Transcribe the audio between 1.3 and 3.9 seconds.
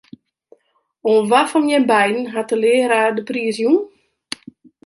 wa fan jim beiden hat de learaar de priis jûn?